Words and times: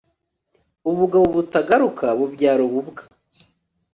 ubugabo 0.89 1.25
butagaruka 1.35 2.05
bubyara 2.17 2.61
ububwa 2.67 3.01